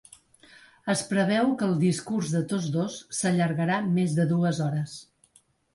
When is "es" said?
0.93-1.03